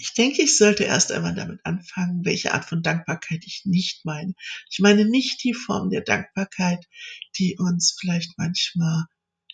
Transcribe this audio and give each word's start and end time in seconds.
Ich 0.00 0.14
denke, 0.14 0.40
ich 0.42 0.56
sollte 0.56 0.84
erst 0.84 1.12
einmal 1.12 1.34
damit 1.34 1.60
anfangen, 1.64 2.24
welche 2.24 2.54
Art 2.54 2.64
von 2.64 2.82
Dankbarkeit 2.82 3.42
ich 3.44 3.62
nicht 3.66 4.06
meine. 4.06 4.32
Ich 4.70 4.78
meine 4.78 5.04
nicht 5.04 5.44
die 5.44 5.52
Form 5.52 5.90
der 5.90 6.00
Dankbarkeit, 6.00 6.86
die 7.38 7.58
uns 7.58 7.96
vielleicht 8.00 8.38
manchmal 8.38 9.04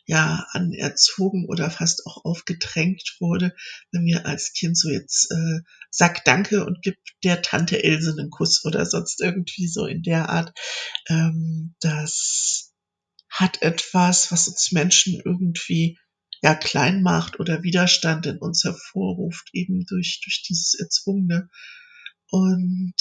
ja 0.07 0.47
anerzogen 0.53 1.47
oder 1.49 1.69
fast 1.69 2.07
auch 2.07 2.25
aufgedrängt 2.25 3.17
wurde, 3.19 3.57
wenn 3.91 4.05
wir 4.05 4.25
als 4.25 4.53
Kind 4.53 4.79
so 4.79 4.89
jetzt 4.89 5.33
äh, 5.33 5.61
sag 5.91 6.25
Danke 6.25 6.65
und 6.65 6.81
gib 6.81 6.97
der 7.25 7.43
Tante 7.43 7.83
Else 7.83 8.15
einen 8.17 8.31
Kuss 8.31 8.65
oder 8.65 8.87
sonst 8.87 9.21
irgendwie 9.21 9.67
so 9.67 9.85
in 9.87 10.03
der 10.03 10.29
Art. 10.29 10.57
Ähm, 11.09 11.75
das 11.81 12.73
hat 13.29 13.63
etwas, 13.63 14.31
was 14.31 14.47
uns 14.47 14.71
Menschen 14.71 15.21
irgendwie 15.25 15.99
ja 16.43 16.55
klein 16.55 17.03
macht 17.03 17.41
oder 17.41 17.63
Widerstand 17.63 18.27
in 18.27 18.39
uns 18.39 18.65
hervorruft, 18.65 19.51
eben 19.53 19.85
durch, 19.87 20.21
durch 20.23 20.43
dieses 20.43 20.75
Erzwungene. 20.75 21.49
Und 22.29 22.95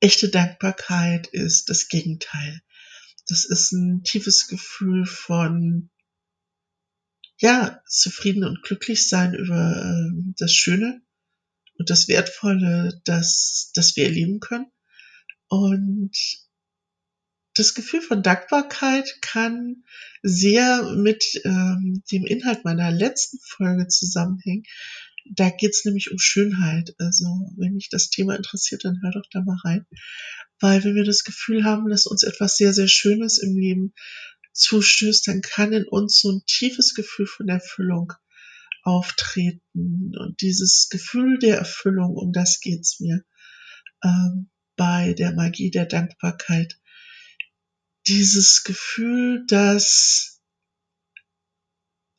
echte 0.00 0.28
Dankbarkeit 0.28 1.26
ist 1.28 1.68
das 1.70 1.88
Gegenteil. 1.88 2.62
Das 3.26 3.44
ist 3.44 3.72
ein 3.72 4.02
tiefes 4.04 4.48
Gefühl 4.48 5.04
von, 5.04 5.90
ja, 7.40 7.82
zufrieden 7.86 8.44
und 8.44 8.62
glücklich 8.62 9.08
sein 9.08 9.34
über 9.34 9.76
äh, 9.76 10.32
das 10.38 10.52
Schöne 10.52 11.02
und 11.78 11.90
das 11.90 12.08
Wertvolle, 12.08 13.00
das, 13.04 13.70
das 13.74 13.96
wir 13.96 14.04
erleben 14.04 14.40
können. 14.40 14.70
Und 15.48 16.16
das 17.58 17.74
Gefühl 17.74 18.00
von 18.00 18.22
Dankbarkeit 18.22 19.18
kann 19.20 19.84
sehr 20.22 20.94
mit 20.96 21.24
ähm, 21.44 22.02
dem 22.10 22.24
Inhalt 22.24 22.64
meiner 22.64 22.90
letzten 22.90 23.38
Folge 23.42 23.88
zusammenhängen. 23.88 24.64
Da 25.30 25.50
geht 25.50 25.72
es 25.72 25.84
nämlich 25.84 26.10
um 26.10 26.18
Schönheit. 26.18 26.94
Also 26.98 27.26
wenn 27.56 27.78
dich 27.78 27.88
das 27.90 28.10
Thema 28.10 28.36
interessiert, 28.36 28.84
dann 28.84 29.00
hör 29.02 29.10
doch 29.12 29.28
da 29.30 29.42
mal 29.42 29.58
rein. 29.64 29.86
Weil 30.60 30.84
wenn 30.84 30.94
wir 30.94 31.04
das 31.04 31.24
Gefühl 31.24 31.64
haben, 31.64 31.88
dass 31.88 32.06
uns 32.06 32.22
etwas 32.22 32.56
sehr, 32.56 32.72
sehr 32.72 32.88
Schönes 32.88 33.38
im 33.38 33.56
Leben 33.56 33.94
zustößt, 34.52 35.26
dann 35.28 35.40
kann 35.40 35.72
in 35.72 35.84
uns 35.84 36.20
so 36.20 36.30
ein 36.30 36.42
tiefes 36.46 36.94
Gefühl 36.94 37.26
von 37.26 37.48
Erfüllung 37.48 38.12
auftreten. 38.82 40.12
Und 40.16 40.40
dieses 40.40 40.88
Gefühl 40.90 41.38
der 41.38 41.58
Erfüllung, 41.58 42.14
um 42.14 42.32
das 42.32 42.60
geht's 42.60 43.00
mir 43.00 43.22
ähm, 44.02 44.50
bei 44.76 45.12
der 45.12 45.32
Magie 45.34 45.70
der 45.70 45.86
Dankbarkeit 45.86 46.77
dieses 48.08 48.64
Gefühl, 48.64 49.44
dass 49.46 50.40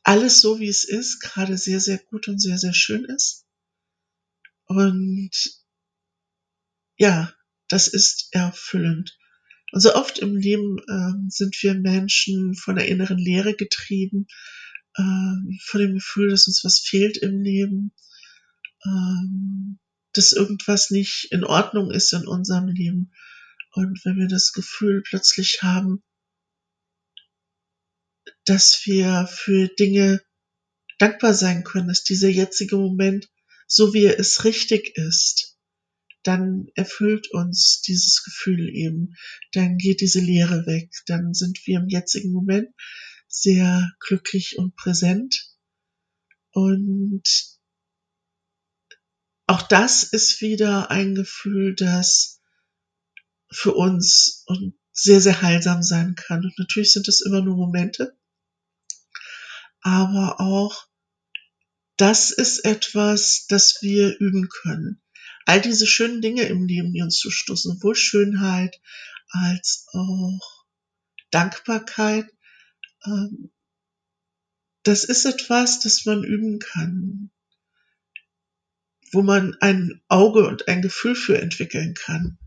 alles 0.02 0.40
so 0.40 0.60
wie 0.60 0.68
es 0.68 0.84
ist, 0.84 1.20
gerade 1.20 1.58
sehr, 1.58 1.80
sehr 1.80 1.98
gut 1.98 2.28
und 2.28 2.40
sehr, 2.40 2.58
sehr 2.58 2.74
schön 2.74 3.04
ist. 3.04 3.46
Und 4.66 5.30
ja, 6.96 7.32
das 7.68 7.88
ist 7.88 8.28
erfüllend. 8.32 9.18
Und 9.72 9.80
so 9.80 9.94
oft 9.94 10.18
im 10.18 10.36
Leben 10.36 10.78
äh, 10.78 11.28
sind 11.28 11.56
wir 11.62 11.74
Menschen 11.74 12.54
von 12.54 12.76
der 12.76 12.88
inneren 12.88 13.18
Leere 13.18 13.54
getrieben, 13.54 14.26
äh, 14.94 15.58
von 15.62 15.80
dem 15.80 15.94
Gefühl, 15.94 16.30
dass 16.30 16.46
uns 16.46 16.64
was 16.64 16.80
fehlt 16.80 17.16
im 17.18 17.40
Leben, 17.40 17.92
äh, 18.82 19.76
dass 20.12 20.32
irgendwas 20.32 20.90
nicht 20.90 21.28
in 21.30 21.44
Ordnung 21.44 21.90
ist 21.90 22.12
in 22.12 22.26
unserem 22.26 22.68
Leben. 22.68 23.12
Und 23.72 24.04
wenn 24.04 24.16
wir 24.16 24.28
das 24.28 24.52
Gefühl 24.52 25.02
plötzlich 25.02 25.60
haben, 25.62 26.02
dass 28.44 28.82
wir 28.84 29.28
für 29.30 29.68
Dinge 29.68 30.22
dankbar 30.98 31.34
sein 31.34 31.64
können, 31.64 31.88
dass 31.88 32.04
dieser 32.04 32.28
jetzige 32.28 32.76
Moment, 32.76 33.30
so 33.66 33.94
wie 33.94 34.04
er 34.04 34.18
es 34.18 34.44
richtig 34.44 34.96
ist, 34.96 35.58
dann 36.22 36.66
erfüllt 36.74 37.30
uns 37.30 37.80
dieses 37.82 38.22
Gefühl 38.22 38.68
eben, 38.68 39.14
dann 39.52 39.78
geht 39.78 40.00
diese 40.00 40.20
Leere 40.20 40.66
weg, 40.66 40.90
dann 41.06 41.32
sind 41.32 41.66
wir 41.66 41.78
im 41.78 41.88
jetzigen 41.88 42.32
Moment 42.32 42.68
sehr 43.28 43.92
glücklich 44.00 44.58
und 44.58 44.76
präsent. 44.76 45.54
Und 46.52 47.22
auch 49.46 49.62
das 49.62 50.02
ist 50.02 50.40
wieder 50.40 50.90
ein 50.90 51.14
Gefühl, 51.14 51.74
das 51.74 52.39
für 53.50 53.72
uns 53.74 54.44
und 54.46 54.74
sehr, 54.92 55.20
sehr 55.20 55.42
heilsam 55.42 55.82
sein 55.82 56.14
kann. 56.14 56.44
Und 56.44 56.58
natürlich 56.58 56.92
sind 56.92 57.08
es 57.08 57.20
immer 57.20 57.40
nur 57.40 57.56
Momente, 57.56 58.16
aber 59.80 60.40
auch 60.40 60.86
das 61.96 62.30
ist 62.30 62.64
etwas, 62.64 63.46
das 63.48 63.78
wir 63.82 64.18
üben 64.18 64.48
können. 64.48 65.02
All 65.46 65.60
diese 65.60 65.86
schönen 65.86 66.22
Dinge 66.22 66.42
im 66.44 66.66
Leben, 66.66 66.92
die 66.92 67.02
uns 67.02 67.18
zustoßen, 67.18 67.74
sowohl 67.74 67.94
Schönheit 67.94 68.80
als 69.28 69.86
auch 69.92 70.64
Dankbarkeit, 71.30 72.26
ähm, 73.04 73.50
das 74.82 75.04
ist 75.04 75.26
etwas, 75.26 75.80
das 75.80 76.06
man 76.06 76.24
üben 76.24 76.58
kann, 76.58 77.30
wo 79.12 79.22
man 79.22 79.54
ein 79.60 80.00
Auge 80.08 80.46
und 80.46 80.68
ein 80.68 80.80
Gefühl 80.82 81.14
für 81.14 81.38
entwickeln 81.38 81.94
kann 81.94 82.39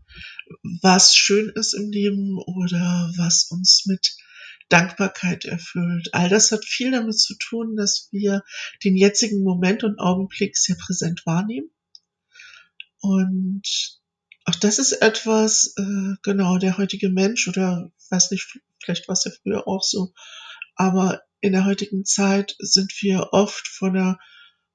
was 0.62 1.14
schön 1.14 1.50
ist 1.54 1.74
im 1.74 1.90
Leben 1.90 2.38
oder 2.38 3.12
was 3.16 3.50
uns 3.50 3.84
mit 3.86 4.16
Dankbarkeit 4.68 5.44
erfüllt. 5.44 6.08
All 6.12 6.28
das 6.28 6.50
hat 6.50 6.64
viel 6.64 6.90
damit 6.90 7.18
zu 7.18 7.34
tun, 7.36 7.76
dass 7.76 8.08
wir 8.10 8.42
den 8.82 8.96
jetzigen 8.96 9.42
Moment 9.42 9.84
und 9.84 9.98
Augenblick 9.98 10.56
sehr 10.56 10.76
präsent 10.76 11.22
wahrnehmen. 11.26 11.70
Und 13.00 13.62
auch 14.46 14.54
das 14.54 14.78
ist 14.78 14.92
etwas, 14.92 15.74
äh, 15.76 16.14
genau, 16.22 16.58
der 16.58 16.78
heutige 16.78 17.10
Mensch 17.10 17.48
oder 17.48 17.92
weiß 18.10 18.30
nicht, 18.30 18.58
vielleicht 18.82 19.08
war 19.08 19.14
es 19.14 19.24
ja 19.24 19.30
früher 19.42 19.68
auch 19.68 19.82
so, 19.82 20.12
aber 20.74 21.22
in 21.40 21.52
der 21.52 21.64
heutigen 21.66 22.04
Zeit 22.04 22.56
sind 22.58 22.92
wir 23.00 23.32
oft 23.32 23.68
von, 23.68 23.96
einer, 23.96 24.18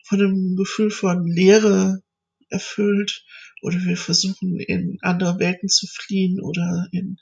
von 0.05 0.19
einem 0.19 0.55
Gefühl 0.55 0.91
von 0.91 1.25
Leere 1.25 2.03
erfüllt 2.49 3.25
oder 3.61 3.77
wir 3.85 3.97
versuchen 3.97 4.59
in 4.59 4.97
andere 5.01 5.39
Welten 5.39 5.69
zu 5.69 5.87
fliehen 5.87 6.39
oder 6.41 6.87
in 6.91 7.17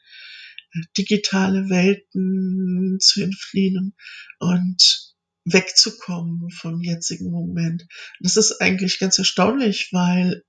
äh, 0.74 0.82
digitale 0.98 1.70
Welten 1.70 2.98
zu 3.00 3.22
entfliehen 3.24 3.96
und 4.40 5.14
wegzukommen 5.46 6.50
vom 6.52 6.82
jetzigen 6.82 7.32
Moment. 7.32 7.88
Das 8.20 8.38
ist 8.38 8.60
eigentlich 8.62 9.00
ganz 9.00 9.18
erstaunlich, 9.18 9.90
weil 9.92 10.44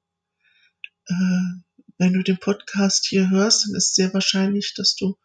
äh, 1.06 1.14
wenn 1.98 2.12
du 2.12 2.22
den 2.22 2.38
Podcast 2.38 3.06
hier 3.06 3.30
hörst, 3.30 3.66
dann 3.66 3.74
ist 3.76 3.94
sehr 3.94 4.12
wahrscheinlich, 4.12 4.74
dass 4.76 4.94
du 4.94 5.16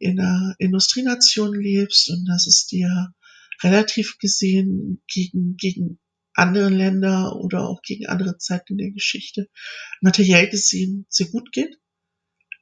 in 0.00 0.20
einer 0.20 0.54
Industrienation 0.58 1.54
lebst 1.54 2.10
und 2.10 2.26
dass 2.26 2.46
es 2.46 2.66
dir 2.66 3.14
relativ 3.62 4.18
gesehen 4.18 5.02
gegen, 5.06 5.56
gegen 5.56 5.98
andere 6.38 6.68
Länder 6.68 7.36
oder 7.36 7.68
auch 7.68 7.82
gegen 7.82 8.06
andere 8.06 8.38
Zeiten 8.38 8.74
in 8.74 8.78
der 8.78 8.90
Geschichte 8.90 9.48
materiell 10.00 10.48
gesehen 10.48 11.06
sehr 11.08 11.28
gut 11.28 11.52
geht. 11.52 11.78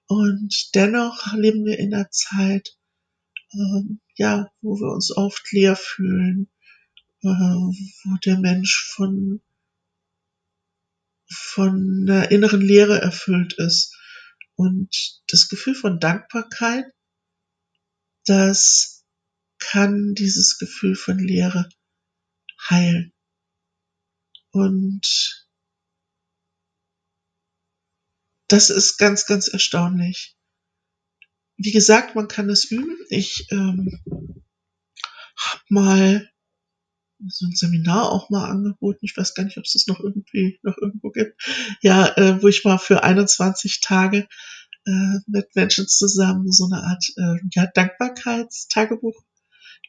Und 0.08 0.74
dennoch 0.74 1.32
leben 1.34 1.64
wir 1.64 1.78
in 1.78 1.92
einer 1.92 2.10
Zeit, 2.10 2.76
ähm, 3.52 4.00
ja, 4.14 4.50
wo 4.60 4.76
wir 4.76 4.92
uns 4.92 5.16
oft 5.16 5.50
leer 5.52 5.76
fühlen, 5.76 6.48
äh, 7.22 7.28
wo 7.28 8.16
der 8.24 8.38
Mensch 8.38 8.92
von, 8.94 9.42
von 11.28 12.06
einer 12.08 12.30
inneren 12.30 12.60
Leere 12.60 13.00
erfüllt 13.00 13.54
ist. 13.54 13.96
Und 14.54 15.22
das 15.28 15.48
Gefühl 15.48 15.74
von 15.74 16.00
Dankbarkeit, 16.00 16.86
das 18.24 19.04
kann 19.58 20.14
dieses 20.14 20.58
Gefühl 20.58 20.94
von 20.94 21.18
Leere 21.18 21.68
heilen. 22.70 23.12
Und 24.56 25.46
das 28.48 28.70
ist 28.70 28.96
ganz, 28.96 29.26
ganz 29.26 29.48
erstaunlich. 29.48 30.34
Wie 31.58 31.72
gesagt, 31.72 32.14
man 32.14 32.28
kann 32.28 32.48
es 32.48 32.64
üben. 32.64 32.96
Ich 33.10 33.46
ähm, 33.50 34.00
habe 35.36 35.62
mal 35.68 36.30
so 37.26 37.46
ein 37.46 37.54
Seminar 37.54 38.10
auch 38.10 38.30
mal 38.30 38.48
angeboten. 38.48 39.00
Ich 39.02 39.16
weiß 39.16 39.34
gar 39.34 39.44
nicht, 39.44 39.58
ob 39.58 39.64
es 39.64 39.72
das 39.72 39.86
noch 39.88 40.00
irgendwie 40.00 40.58
noch 40.62 40.78
irgendwo 40.78 41.10
gibt. 41.10 41.38
Ja, 41.82 42.16
äh, 42.16 42.42
wo 42.42 42.48
ich 42.48 42.64
mal 42.64 42.78
für 42.78 43.02
21 43.02 43.82
Tage 43.82 44.26
äh, 44.86 45.18
mit 45.26 45.54
Menschen 45.54 45.86
zusammen 45.86 46.50
so 46.50 46.64
eine 46.64 46.82
Art 46.82 47.04
äh, 47.16 47.46
ja, 47.52 47.66
Dankbarkeitstagebuch 47.66 49.22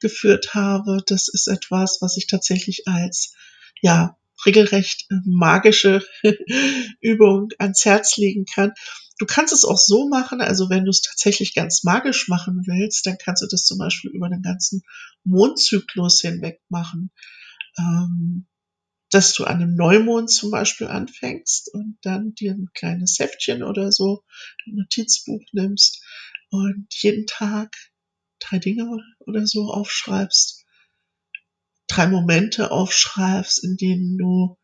geführt 0.01 0.53
habe. 0.53 1.03
Das 1.05 1.29
ist 1.29 1.47
etwas, 1.47 1.99
was 2.01 2.17
ich 2.17 2.27
tatsächlich 2.27 2.85
als 2.87 3.33
ja 3.81 4.17
regelrecht 4.47 5.05
äh, 5.11 5.15
magische 5.25 6.03
Übung 7.01 7.49
ans 7.59 7.85
Herz 7.85 8.17
legen 8.17 8.45
kann. 8.45 8.73
Du 9.19 9.25
kannst 9.25 9.53
es 9.53 9.65
auch 9.65 9.77
so 9.77 10.07
machen, 10.09 10.41
also 10.41 10.69
wenn 10.69 10.85
du 10.85 10.91
es 10.91 11.01
tatsächlich 11.01 11.53
ganz 11.53 11.83
magisch 11.83 12.27
machen 12.27 12.63
willst, 12.65 13.05
dann 13.05 13.17
kannst 13.17 13.43
du 13.43 13.47
das 13.47 13.65
zum 13.65 13.77
Beispiel 13.77 14.11
über 14.11 14.29
den 14.29 14.41
ganzen 14.41 14.83
Mondzyklus 15.23 16.21
hinweg 16.21 16.61
machen. 16.69 17.11
Ähm, 17.77 18.47
dass 19.09 19.33
du 19.33 19.45
an 19.45 19.61
einem 19.61 19.75
Neumond 19.75 20.29
zum 20.29 20.51
Beispiel 20.51 20.87
anfängst 20.87 21.73
und 21.73 21.97
dann 22.01 22.33
dir 22.33 22.51
ein 22.51 22.69
kleines 22.73 23.19
Heftchen 23.19 23.63
oder 23.63 23.91
so, 23.91 24.23
ein 24.65 24.75
Notizbuch 24.75 25.41
nimmst 25.53 26.03
und 26.49 26.87
jeden 26.91 27.25
Tag 27.25 27.73
drei 28.39 28.59
Dinge 28.59 28.97
oder 29.19 29.47
so 29.47 29.71
aufschreibst, 29.71 30.56
drei 31.87 32.07
Momente 32.07 32.71
aufschreibst, 32.71 33.63
in 33.63 33.77
denen 33.77 34.17
du 34.17 34.57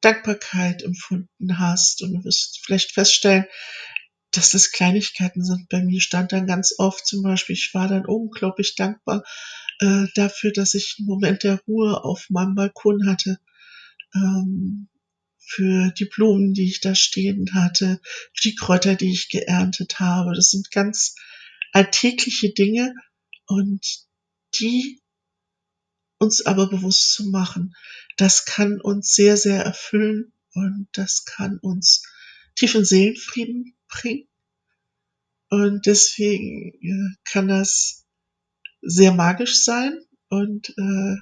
Dankbarkeit 0.00 0.82
empfunden 0.82 1.58
hast 1.58 2.02
und 2.02 2.12
du 2.12 2.24
wirst 2.24 2.60
vielleicht 2.64 2.92
feststellen, 2.92 3.46
dass 4.30 4.50
das 4.50 4.70
Kleinigkeiten 4.70 5.42
sind. 5.42 5.68
Bei 5.68 5.82
mir 5.82 6.00
stand 6.00 6.32
dann 6.32 6.46
ganz 6.46 6.74
oft 6.78 7.06
zum 7.06 7.22
Beispiel, 7.22 7.54
ich 7.54 7.70
war 7.72 7.88
dann 7.88 8.06
unglaublich 8.06 8.74
dankbar 8.76 9.24
äh, 9.80 10.06
dafür, 10.14 10.52
dass 10.52 10.74
ich 10.74 10.96
einen 10.98 11.08
Moment 11.08 11.42
der 11.42 11.60
Ruhe 11.66 12.04
auf 12.04 12.26
meinem 12.28 12.54
Balkon 12.54 13.08
hatte, 13.08 13.38
ähm, 14.14 14.88
für 15.38 15.90
die 15.92 16.04
Blumen, 16.04 16.52
die 16.52 16.68
ich 16.68 16.80
da 16.80 16.94
stehen 16.94 17.54
hatte, 17.54 18.00
für 18.34 18.50
die 18.50 18.54
Kräuter, 18.54 18.94
die 18.96 19.10
ich 19.10 19.30
geerntet 19.30 19.98
habe. 19.98 20.34
Das 20.34 20.50
sind 20.50 20.70
ganz 20.70 21.14
alltägliche 21.72 22.52
Dinge 22.52 22.94
und 23.46 23.80
die 24.60 25.00
uns 26.18 26.44
aber 26.44 26.68
bewusst 26.68 27.12
zu 27.12 27.30
machen, 27.30 27.74
das 28.16 28.44
kann 28.44 28.80
uns 28.80 29.14
sehr, 29.14 29.36
sehr 29.36 29.64
erfüllen 29.64 30.32
und 30.52 30.88
das 30.92 31.24
kann 31.24 31.58
uns 31.58 32.02
tiefen 32.56 32.84
Seelenfrieden 32.84 33.76
bringen. 33.88 34.28
Und 35.50 35.86
deswegen 35.86 37.16
kann 37.24 37.48
das 37.48 38.04
sehr 38.82 39.12
magisch 39.12 39.62
sein 39.62 39.98
und 40.28 40.70
äh, 40.70 41.16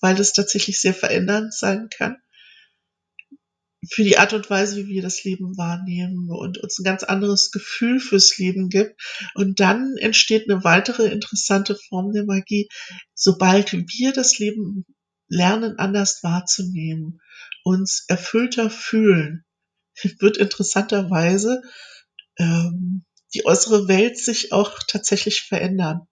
weil 0.00 0.14
das 0.14 0.32
tatsächlich 0.34 0.80
sehr 0.80 0.94
verändernd 0.94 1.52
sein 1.52 1.88
kann 1.88 2.16
für 3.90 4.04
die 4.04 4.18
Art 4.18 4.32
und 4.32 4.48
Weise, 4.50 4.76
wie 4.76 4.88
wir 4.88 5.02
das 5.02 5.24
Leben 5.24 5.56
wahrnehmen 5.56 6.30
und 6.30 6.58
uns 6.58 6.78
ein 6.78 6.84
ganz 6.84 7.02
anderes 7.02 7.50
Gefühl 7.50 8.00
fürs 8.00 8.38
Leben 8.38 8.68
gibt. 8.68 9.00
Und 9.34 9.60
dann 9.60 9.96
entsteht 9.98 10.48
eine 10.48 10.64
weitere 10.64 11.06
interessante 11.06 11.76
Form 11.76 12.12
der 12.12 12.24
Magie, 12.24 12.68
sobald 13.14 13.72
wir 13.72 14.12
das 14.12 14.38
Leben 14.38 14.84
lernen, 15.28 15.78
anders 15.78 16.20
wahrzunehmen, 16.22 17.20
uns 17.64 18.04
erfüllter 18.08 18.70
fühlen, 18.70 19.44
wird 20.18 20.36
interessanterweise 20.36 21.62
ähm, 22.38 23.04
die 23.34 23.46
äußere 23.46 23.88
Welt 23.88 24.18
sich 24.18 24.52
auch 24.52 24.78
tatsächlich 24.86 25.42
verändern 25.42 26.06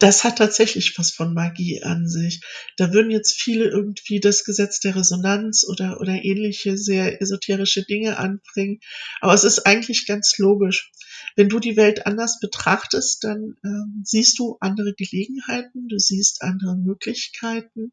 das 0.00 0.24
hat 0.24 0.38
tatsächlich 0.38 0.98
was 0.98 1.10
von 1.10 1.34
Magie 1.34 1.82
an 1.82 2.08
sich. 2.08 2.40
Da 2.78 2.92
würden 2.92 3.10
jetzt 3.10 3.38
viele 3.38 3.66
irgendwie 3.66 4.18
das 4.18 4.44
Gesetz 4.44 4.80
der 4.80 4.96
Resonanz 4.96 5.66
oder, 5.68 6.00
oder 6.00 6.24
ähnliche 6.24 6.78
sehr 6.78 7.20
esoterische 7.20 7.84
Dinge 7.84 8.16
anbringen. 8.16 8.80
Aber 9.20 9.34
es 9.34 9.44
ist 9.44 9.66
eigentlich 9.66 10.06
ganz 10.06 10.38
logisch. 10.38 10.90
Wenn 11.36 11.50
du 11.50 11.58
die 11.58 11.76
Welt 11.76 12.06
anders 12.06 12.40
betrachtest, 12.40 13.22
dann 13.24 13.56
ähm, 13.62 14.02
siehst 14.02 14.38
du 14.38 14.56
andere 14.60 14.94
Gelegenheiten, 14.94 15.86
du 15.88 15.98
siehst 15.98 16.40
andere 16.40 16.76
Möglichkeiten, 16.76 17.92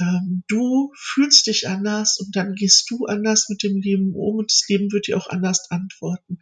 ähm, 0.00 0.42
du 0.48 0.92
fühlst 0.96 1.46
dich 1.46 1.68
anders 1.68 2.18
und 2.18 2.34
dann 2.34 2.54
gehst 2.54 2.90
du 2.90 3.06
anders 3.06 3.48
mit 3.48 3.62
dem 3.62 3.80
Leben 3.80 4.12
um 4.12 4.38
und 4.38 4.50
das 4.50 4.64
Leben 4.68 4.90
wird 4.90 5.06
dir 5.06 5.16
auch 5.16 5.28
anders 5.28 5.70
antworten. 5.70 6.40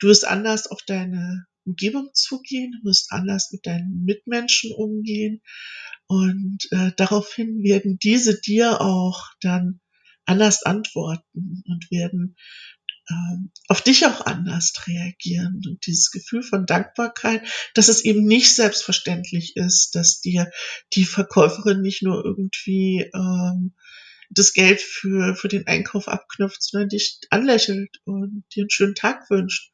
Du 0.00 0.08
wirst 0.08 0.26
anders 0.26 0.66
auf 0.68 0.80
deine 0.86 1.46
Umgebung 1.68 2.10
zugehen, 2.14 2.72
du 2.72 2.88
musst 2.88 3.12
anders 3.12 3.52
mit 3.52 3.66
deinen 3.66 4.04
Mitmenschen 4.04 4.72
umgehen 4.72 5.42
und 6.06 6.66
äh, 6.70 6.92
daraufhin 6.96 7.62
werden 7.62 7.98
diese 7.98 8.40
dir 8.40 8.80
auch 8.80 9.28
dann 9.40 9.80
anders 10.24 10.62
antworten 10.62 11.62
und 11.66 11.90
werden 11.90 12.36
ähm, 13.10 13.50
auf 13.68 13.82
dich 13.82 14.06
auch 14.06 14.24
anders 14.24 14.72
reagieren. 14.86 15.60
Und 15.66 15.86
dieses 15.86 16.10
Gefühl 16.10 16.42
von 16.42 16.66
Dankbarkeit, 16.66 17.42
dass 17.74 17.88
es 17.88 18.04
eben 18.04 18.24
nicht 18.24 18.54
selbstverständlich 18.54 19.56
ist, 19.56 19.94
dass 19.94 20.20
dir 20.20 20.50
die 20.94 21.04
Verkäuferin 21.04 21.82
nicht 21.82 22.02
nur 22.02 22.24
irgendwie 22.24 23.10
ähm, 23.14 23.74
das 24.30 24.52
Geld 24.52 24.80
für, 24.80 25.34
für 25.34 25.48
den 25.48 25.66
Einkauf 25.66 26.08
abknüpft, 26.08 26.62
sondern 26.62 26.88
dich 26.88 27.18
anlächelt 27.30 28.00
und 28.04 28.44
dir 28.54 28.62
einen 28.62 28.70
schönen 28.70 28.94
Tag 28.94 29.28
wünscht 29.30 29.72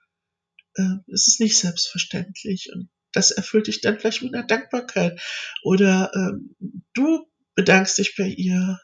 äh, 0.76 1.12
es 1.12 1.28
ist 1.28 1.40
nicht 1.40 1.58
selbstverständlich 1.58 2.70
und 2.72 2.88
das 3.12 3.30
erfüllt 3.30 3.68
dich 3.68 3.80
dann 3.80 3.98
vielleicht 3.98 4.22
mit 4.22 4.34
einer 4.34 4.46
Dankbarkeit 4.46 5.20
oder 5.62 6.10
ähm, 6.14 6.56
du 6.94 7.26
bedankst 7.54 7.98
dich 7.98 8.16
bei 8.16 8.26
ihr 8.26 8.80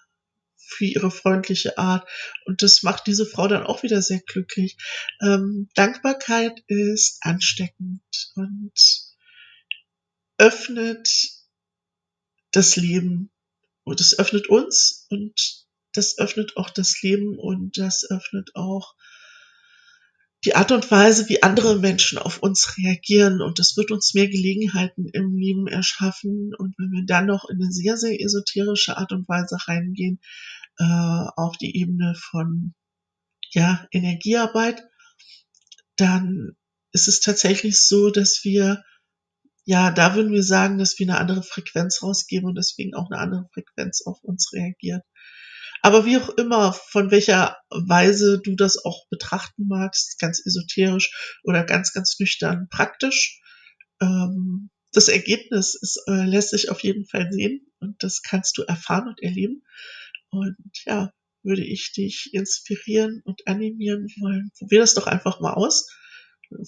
für 0.56 0.84
ihre 0.84 1.10
freundliche 1.10 1.78
Art 1.78 2.08
und 2.44 2.62
das 2.62 2.82
macht 2.82 3.06
diese 3.06 3.26
Frau 3.26 3.48
dann 3.48 3.64
auch 3.64 3.82
wieder 3.82 4.02
sehr 4.02 4.20
glücklich. 4.20 4.76
Ähm, 5.20 5.68
Dankbarkeit 5.74 6.62
ist 6.68 7.18
ansteckend 7.22 8.02
und 8.36 8.72
öffnet 10.38 11.08
das 12.52 12.76
Leben 12.76 13.30
und 13.84 14.00
es 14.00 14.18
öffnet 14.18 14.48
uns 14.48 15.06
und 15.10 15.66
das 15.92 16.18
öffnet 16.18 16.56
auch 16.56 16.70
das 16.70 17.02
Leben 17.02 17.36
und 17.36 17.76
das 17.76 18.08
öffnet 18.08 18.54
auch 18.54 18.94
die 20.44 20.54
Art 20.56 20.72
und 20.72 20.90
Weise, 20.90 21.28
wie 21.28 21.42
andere 21.42 21.78
Menschen 21.78 22.18
auf 22.18 22.38
uns 22.42 22.76
reagieren. 22.78 23.42
Und 23.42 23.58
das 23.58 23.76
wird 23.76 23.90
uns 23.90 24.14
mehr 24.14 24.28
Gelegenheiten 24.28 25.06
im 25.06 25.36
Leben 25.36 25.66
erschaffen. 25.66 26.54
Und 26.56 26.74
wenn 26.78 26.90
wir 26.92 27.04
dann 27.04 27.26
noch 27.26 27.48
in 27.48 27.56
eine 27.56 27.70
sehr, 27.70 27.96
sehr 27.96 28.20
esoterische 28.20 28.96
Art 28.96 29.12
und 29.12 29.28
Weise 29.28 29.58
reingehen, 29.66 30.18
äh, 30.78 30.84
auf 31.36 31.58
die 31.58 31.76
Ebene 31.76 32.14
von 32.16 32.74
ja, 33.50 33.86
Energiearbeit, 33.92 34.88
dann 35.96 36.56
ist 36.92 37.08
es 37.08 37.20
tatsächlich 37.20 37.86
so, 37.86 38.10
dass 38.10 38.40
wir, 38.42 38.82
ja, 39.64 39.90
da 39.90 40.14
würden 40.14 40.32
wir 40.32 40.42
sagen, 40.42 40.78
dass 40.78 40.98
wir 40.98 41.06
eine 41.06 41.18
andere 41.18 41.42
Frequenz 41.42 42.02
rausgeben 42.02 42.48
und 42.48 42.54
deswegen 42.56 42.94
auch 42.94 43.10
eine 43.10 43.20
andere 43.20 43.48
Frequenz 43.52 44.02
auf 44.06 44.22
uns 44.22 44.52
reagiert. 44.54 45.02
Aber 45.82 46.04
wie 46.04 46.18
auch 46.18 46.28
immer, 46.30 46.72
von 46.72 47.10
welcher 47.10 47.56
Weise 47.70 48.40
du 48.42 48.54
das 48.54 48.84
auch 48.84 49.06
betrachten 49.08 49.66
magst, 49.66 50.18
ganz 50.18 50.44
esoterisch 50.44 51.38
oder 51.42 51.64
ganz, 51.64 51.92
ganz 51.92 52.18
nüchtern 52.18 52.68
praktisch, 52.70 53.40
ähm, 54.00 54.70
das 54.92 55.08
Ergebnis 55.08 55.74
ist, 55.80 56.02
äh, 56.08 56.24
lässt 56.24 56.50
sich 56.50 56.70
auf 56.70 56.80
jeden 56.80 57.06
Fall 57.06 57.30
sehen 57.32 57.66
und 57.78 58.02
das 58.02 58.22
kannst 58.22 58.58
du 58.58 58.62
erfahren 58.62 59.08
und 59.08 59.22
erleben. 59.22 59.62
Und 60.30 60.56
ja, 60.84 61.12
würde 61.42 61.64
ich 61.64 61.92
dich 61.92 62.30
inspirieren 62.32 63.22
und 63.24 63.46
animieren 63.46 64.08
wollen. 64.20 64.50
Probier 64.58 64.80
das 64.80 64.94
doch 64.94 65.06
einfach 65.06 65.40
mal 65.40 65.54
aus. 65.54 65.88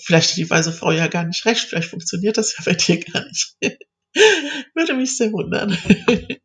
Vielleicht 0.04 0.30
hat 0.30 0.36
die 0.36 0.50
weise 0.50 0.72
Frau 0.72 0.92
ja 0.92 1.08
gar 1.08 1.24
nicht 1.24 1.44
recht, 1.44 1.68
vielleicht 1.68 1.90
funktioniert 1.90 2.38
das 2.38 2.56
ja 2.56 2.64
bei 2.64 2.74
dir 2.74 3.00
gar 3.00 3.24
nicht. 3.26 3.56
würde 4.74 4.94
mich 4.94 5.16
sehr 5.16 5.32
wundern. 5.32 5.76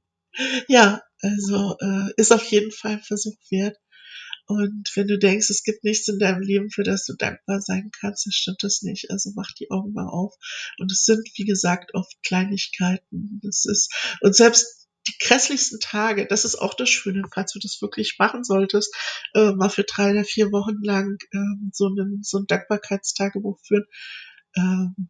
ja, 0.67 1.01
also 1.21 1.75
äh, 1.79 2.11
ist 2.17 2.31
auf 2.31 2.43
jeden 2.45 2.71
Fall 2.71 2.93
ein 2.93 3.03
Versuch 3.03 3.35
wert. 3.49 3.77
Und 4.47 4.89
wenn 4.95 5.07
du 5.07 5.19
denkst, 5.19 5.49
es 5.49 5.63
gibt 5.63 5.83
nichts 5.83 6.07
in 6.07 6.19
deinem 6.19 6.41
Leben, 6.41 6.71
für 6.71 6.83
das 6.83 7.05
du 7.05 7.13
dankbar 7.17 7.59
sein 7.59 7.91
kannst, 7.99 8.25
dann 8.25 8.31
stimmt 8.31 8.63
das 8.63 8.81
nicht. 8.81 9.11
Also 9.11 9.31
mach 9.35 9.51
die 9.59 9.69
Augen 9.71 9.91
mal 9.91 10.07
auf. 10.07 10.33
Und 10.79 10.89
es 10.91 11.03
sind, 11.03 11.27
wie 11.35 11.43
gesagt, 11.43 11.93
oft 11.93 12.13
Kleinigkeiten. 12.23 13.41
Das 13.43 13.65
ist, 13.65 13.93
und 14.21 14.35
selbst 14.35 14.87
die 15.07 15.17
grässlichsten 15.19 15.79
Tage, 15.79 16.27
das 16.27 16.45
ist 16.45 16.55
auch 16.55 16.73
das 16.73 16.89
Schöne, 16.89 17.23
falls 17.33 17.51
du 17.51 17.59
das 17.59 17.81
wirklich 17.81 18.15
machen 18.19 18.43
solltest, 18.43 18.93
äh, 19.33 19.51
mal 19.51 19.69
für 19.69 19.83
drei 19.83 20.11
oder 20.11 20.23
vier 20.23 20.51
Wochen 20.51 20.81
lang 20.81 21.17
äh, 21.31 21.69
so, 21.73 21.87
einen, 21.87 22.23
so 22.23 22.39
ein 22.39 22.47
Dankbarkeitstagebuch 22.47 23.59
führen. 23.65 23.85
Ähm, 24.55 25.09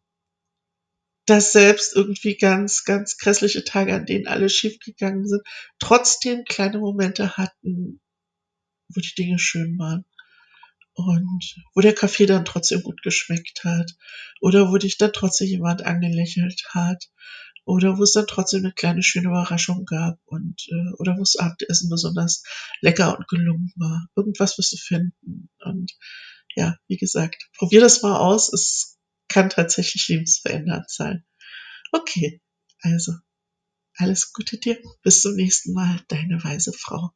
dass 1.27 1.51
selbst 1.51 1.95
irgendwie 1.95 2.37
ganz, 2.37 2.85
ganz 2.85 3.17
grässliche 3.17 3.63
Tage, 3.65 3.93
an 3.93 4.05
denen 4.05 4.27
alles 4.27 4.53
schiefgegangen 4.53 5.27
sind, 5.27 5.41
trotzdem 5.77 6.45
kleine 6.45 6.79
Momente 6.79 7.35
hatten, 7.37 7.99
wo 8.87 9.01
die 9.01 9.13
Dinge 9.15 9.37
schön 9.37 9.77
waren. 9.77 10.05
Und 10.93 11.55
wo 11.75 11.81
der 11.81 11.93
Kaffee 11.93 12.25
dann 12.25 12.45
trotzdem 12.45 12.81
gut 12.81 13.03
geschmeckt 13.03 13.63
hat. 13.63 13.91
Oder 14.41 14.71
wo 14.71 14.77
dich 14.77 14.97
dann 14.97 15.13
trotzdem 15.13 15.47
jemand 15.47 15.85
angelächelt 15.85 16.63
hat. 16.69 17.09
Oder 17.65 17.97
wo 17.97 18.03
es 18.03 18.13
dann 18.13 18.25
trotzdem 18.25 18.63
eine 18.63 18.73
kleine 18.73 19.03
schöne 19.03 19.27
Überraschung 19.27 19.85
gab. 19.85 20.17
Und, 20.25 20.65
äh, 20.69 20.93
oder 20.97 21.15
wo 21.17 21.19
das 21.19 21.35
Abendessen 21.35 21.89
besonders 21.89 22.41
lecker 22.81 23.15
und 23.17 23.27
gelungen 23.27 23.73
war. 23.75 24.07
Irgendwas 24.15 24.57
wirst 24.57 24.71
du 24.71 24.77
finden. 24.77 25.49
Und 25.59 25.91
ja, 26.55 26.77
wie 26.87 26.97
gesagt, 26.97 27.49
probier 27.57 27.81
das 27.81 28.01
mal 28.01 28.17
aus. 28.17 28.51
Es 28.51 28.96
kann 29.27 29.49
tatsächlich 29.49 30.07
lebensverändernd 30.07 30.89
sein. 30.89 31.25
Okay, 31.91 32.41
also 32.81 33.13
alles 33.95 34.31
Gute 34.33 34.57
dir. 34.57 34.79
Bis 35.01 35.21
zum 35.21 35.35
nächsten 35.35 35.73
Mal, 35.73 36.01
deine 36.07 36.43
weise 36.43 36.73
Frau. 36.73 37.11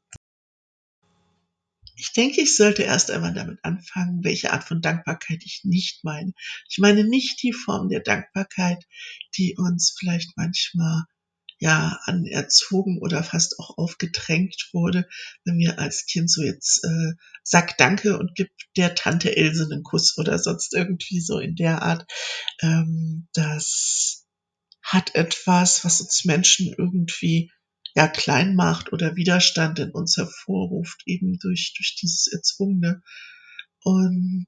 Ich 1.96 2.13
denke, 2.13 2.41
ich 2.41 2.56
sollte 2.56 2.82
erst 2.82 3.12
einmal 3.12 3.34
damit 3.34 3.60
anfangen, 3.63 4.24
welche 4.24 4.51
Art 4.51 4.63
von 4.63 4.82
Dankbarkeit 4.82 5.44
ich 5.46 5.62
nicht 5.63 6.03
meine. 6.03 6.34
Ich 6.68 6.80
meine 6.80 7.03
nicht 7.03 7.44
die 7.44 7.53
Form 7.53 7.89
der 7.89 8.00
Dankbarkeit, 8.00 8.84
die 9.38 9.56
uns 9.58 9.96
vielleicht 10.00 10.36
manchmal 10.36 11.03
ja 11.62 12.00
anerzogen 12.06 12.98
oder 13.00 13.24
fast 13.24 13.60
auch 13.60 13.77
aufgedrängt 13.77 14.70
wurde, 14.74 15.08
wenn 15.46 15.58
mir 15.58 15.77
als 15.77 16.08
Kind 16.08 16.30
so 16.30 16.41
jetzt 16.41 16.84
äh, 16.84 17.13
sag 17.44 17.77
Danke 17.77 18.18
und 18.18 18.34
gib 18.36 18.50
der 18.75 18.96
Tante 18.96 19.38
Else 19.38 19.68
einen 19.72 19.84
Kuss 19.84 20.18
oder 20.18 20.39
sonst 20.39 20.74
irgendwie 20.74 21.22
so 21.22 21.38
in 21.38 21.56
der 21.56 21.84
Art. 21.84 22.12
Ähm, 22.62 23.27
das 23.34 24.25
hat 24.82 25.13
etwas, 25.13 25.86
was 25.86 26.01
uns 26.01 26.25
Menschen 26.25 26.74
irgendwie 26.75 27.51
ja 27.94 28.08
klein 28.08 28.56
macht 28.56 28.91
oder 28.91 29.15
Widerstand 29.15 29.77
in 29.77 29.91
uns 29.91 30.18
hervorruft, 30.18 31.03
eben 31.06 31.38
durch, 31.38 31.75
durch 31.77 31.96
dieses 31.96 32.25
Erzwungene. 32.25 33.03
Und 33.84 34.48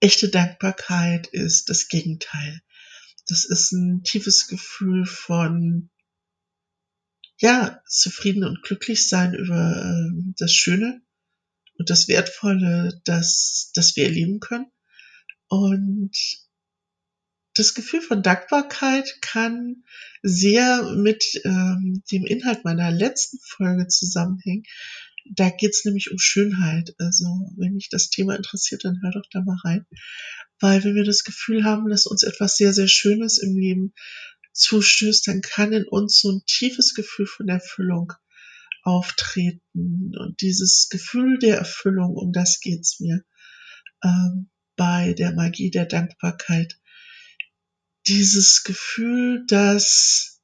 echte 0.00 0.28
Dankbarkeit 0.28 1.26
ist 1.28 1.70
das 1.70 1.88
Gegenteil. 1.88 2.60
Das 3.30 3.44
ist 3.44 3.70
ein 3.70 4.02
tiefes 4.02 4.48
Gefühl 4.48 5.06
von, 5.06 5.88
ja, 7.38 7.80
zufrieden 7.86 8.42
und 8.42 8.62
glücklich 8.62 9.08
sein 9.08 9.34
über 9.34 9.76
äh, 9.76 10.32
das 10.36 10.52
Schöne 10.52 11.00
und 11.78 11.90
das 11.90 12.08
Wertvolle, 12.08 13.00
das, 13.04 13.70
das 13.72 13.94
wir 13.94 14.04
erleben 14.06 14.40
können. 14.40 14.66
Und 15.46 16.10
das 17.54 17.74
Gefühl 17.74 18.00
von 18.00 18.24
Dankbarkeit 18.24 19.22
kann 19.22 19.84
sehr 20.22 20.82
mit 20.96 21.24
ähm, 21.44 22.02
dem 22.10 22.26
Inhalt 22.26 22.64
meiner 22.64 22.90
letzten 22.90 23.38
Folge 23.44 23.86
zusammenhängen. 23.86 24.64
Da 25.36 25.50
geht's 25.50 25.84
nämlich 25.84 26.10
um 26.10 26.18
Schönheit. 26.18 26.96
Also 26.98 27.26
wenn 27.56 27.74
mich 27.74 27.90
das 27.90 28.10
Thema 28.10 28.34
interessiert, 28.34 28.84
dann 28.84 29.00
hör 29.02 29.12
doch 29.12 29.28
da 29.30 29.40
mal 29.40 29.58
rein. 29.62 29.86
Weil 30.60 30.84
wenn 30.84 30.94
wir 30.94 31.04
das 31.04 31.24
Gefühl 31.24 31.64
haben, 31.64 31.88
dass 31.88 32.06
uns 32.06 32.22
etwas 32.22 32.56
sehr, 32.56 32.72
sehr 32.72 32.88
Schönes 32.88 33.38
im 33.38 33.56
Leben 33.56 33.94
zustößt, 34.52 35.26
dann 35.26 35.40
kann 35.40 35.72
in 35.72 35.84
uns 35.84 36.20
so 36.20 36.30
ein 36.30 36.42
tiefes 36.46 36.94
Gefühl 36.94 37.26
von 37.26 37.48
Erfüllung 37.48 38.12
auftreten. 38.82 40.12
Und 40.16 40.40
dieses 40.40 40.88
Gefühl 40.90 41.38
der 41.38 41.58
Erfüllung, 41.58 42.14
um 42.14 42.32
das 42.32 42.60
geht's 42.60 43.00
mir 43.00 43.24
ähm, 44.02 44.50
bei 44.76 45.14
der 45.14 45.32
Magie 45.32 45.70
der 45.70 45.86
Dankbarkeit 45.86 46.78
dieses 48.06 48.62
Gefühl, 48.64 49.44
dass 49.46 50.40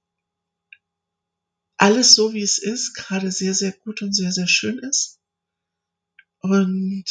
alles 1.78 2.14
so 2.14 2.32
wie 2.32 2.42
es 2.42 2.58
ist, 2.58 2.94
gerade 2.94 3.30
sehr, 3.30 3.54
sehr 3.54 3.72
gut 3.72 4.02
und 4.02 4.14
sehr, 4.14 4.32
sehr 4.32 4.48
schön 4.48 4.78
ist. 4.78 5.20
Und 6.40 7.04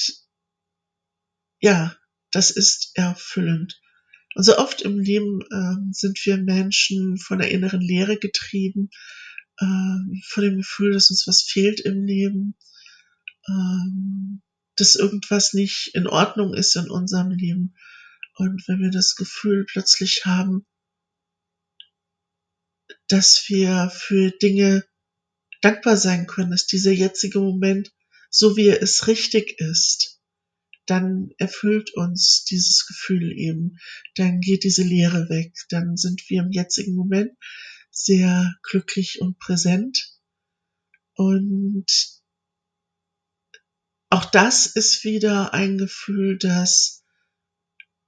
ja, 1.59 1.95
das 2.35 2.51
ist 2.51 2.91
erfüllend. 2.95 3.81
Und 4.35 4.43
so 4.43 4.57
oft 4.57 4.81
im 4.81 4.99
Leben 4.99 5.41
äh, 5.41 5.93
sind 5.93 6.19
wir 6.25 6.35
Menschen 6.35 7.17
von 7.17 7.39
der 7.39 7.49
inneren 7.49 7.79
Leere 7.79 8.17
getrieben, 8.17 8.89
äh, 9.57 10.19
von 10.27 10.43
dem 10.43 10.57
Gefühl, 10.57 10.93
dass 10.93 11.09
uns 11.09 11.25
was 11.27 11.43
fehlt 11.43 11.79
im 11.79 12.03
Leben, 12.03 12.57
äh, 13.47 14.39
dass 14.75 14.95
irgendwas 14.95 15.53
nicht 15.53 15.91
in 15.93 16.07
Ordnung 16.07 16.53
ist 16.53 16.75
in 16.75 16.89
unserem 16.89 17.31
Leben. 17.31 17.73
Und 18.35 18.67
wenn 18.67 18.81
wir 18.81 18.91
das 18.91 19.15
Gefühl 19.15 19.65
plötzlich 19.65 20.25
haben, 20.25 20.65
dass 23.07 23.45
wir 23.47 23.89
für 23.95 24.31
Dinge 24.31 24.83
dankbar 25.61 25.95
sein 25.95 26.27
können, 26.27 26.51
dass 26.51 26.67
dieser 26.67 26.91
jetzige 26.91 27.39
Moment, 27.39 27.93
so 28.29 28.57
wie 28.57 28.67
er 28.67 28.81
es 28.81 29.07
richtig 29.07 29.61
ist, 29.61 30.14
dann 30.85 31.31
erfüllt 31.37 31.93
uns 31.93 32.43
dieses 32.45 32.85
Gefühl 32.85 33.31
eben, 33.31 33.77
dann 34.15 34.39
geht 34.39 34.63
diese 34.63 34.83
Leere 34.83 35.29
weg, 35.29 35.53
dann 35.69 35.97
sind 35.97 36.29
wir 36.29 36.43
im 36.43 36.51
jetzigen 36.51 36.95
Moment 36.95 37.31
sehr 37.91 38.55
glücklich 38.63 39.21
und 39.21 39.39
präsent. 39.39 40.11
Und 41.13 41.85
auch 44.09 44.25
das 44.25 44.65
ist 44.65 45.03
wieder 45.03 45.53
ein 45.53 45.77
Gefühl, 45.77 46.37
das 46.37 47.03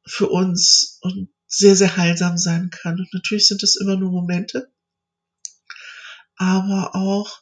für 0.06 0.28
uns 0.28 1.00
und 1.02 1.30
sehr, 1.48 1.76
sehr 1.76 1.98
heilsam 1.98 2.38
sein 2.38 2.70
kann. 2.70 3.00
Und 3.00 3.14
natürlich 3.14 3.48
sind 3.48 3.64
es 3.64 3.76
immer 3.76 3.98
nur 3.98 4.12
Momente, 4.12 4.72
aber 6.36 6.96
auch 6.96 7.42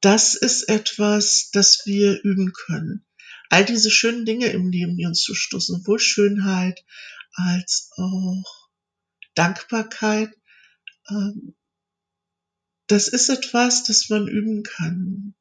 das 0.00 0.34
ist 0.34 0.68
etwas, 0.68 1.50
das 1.52 1.82
wir 1.86 2.22
üben 2.22 2.52
können. 2.52 3.05
All 3.50 3.64
diese 3.64 3.90
schönen 3.90 4.24
Dinge 4.24 4.46
im 4.46 4.70
Leben, 4.70 4.96
die 4.96 5.06
uns 5.06 5.22
zustoßen, 5.22 5.80
sowohl 5.80 5.98
Schönheit 5.98 6.84
als 7.32 7.90
auch 7.96 8.68
Dankbarkeit, 9.34 10.30
ähm, 11.10 11.54
das 12.88 13.08
ist 13.08 13.28
etwas, 13.28 13.84
das 13.84 14.08
man 14.08 14.28
üben 14.28 14.62
kann, 14.62 15.34